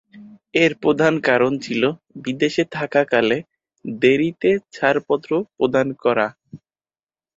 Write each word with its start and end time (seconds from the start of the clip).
এর 0.53 0.71
প্রধান 0.83 1.13
কারণ 1.27 1.51
ছিল 1.65 1.81
বিদেশে 2.23 2.63
থাকাকালে 2.71 3.37
দেরীতে 3.85 4.49
ছাড়পত্র 4.73 5.29
প্রদান 5.57 5.87
করা। 6.03 6.27